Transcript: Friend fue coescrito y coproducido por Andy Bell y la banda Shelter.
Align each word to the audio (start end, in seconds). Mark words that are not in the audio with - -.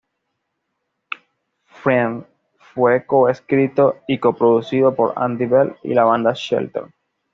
Friend 1.67 2.25
fue 2.57 3.05
coescrito 3.05 3.99
y 4.07 4.17
coproducido 4.17 4.95
por 4.95 5.13
Andy 5.15 5.45
Bell 5.45 5.75
y 5.83 5.93
la 5.93 6.05
banda 6.05 6.33
Shelter. 6.33 6.85